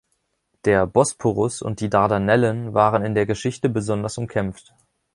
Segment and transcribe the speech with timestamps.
[0.65, 4.73] Der "Bosporus" und die "Dardanellen" waren in der Geschichte besonders umkämpft.